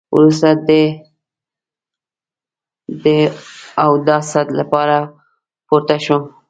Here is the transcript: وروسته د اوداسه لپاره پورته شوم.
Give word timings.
وروسته 0.15 0.49
د 3.03 3.05
اوداسه 3.85 4.41
لپاره 4.59 4.97
پورته 5.67 5.97
شوم. 6.05 6.23